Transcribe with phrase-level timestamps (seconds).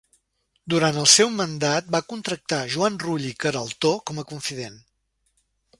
[0.73, 4.83] Durant el seu mandat va contractar Joan Rull i Queraltó com a confident.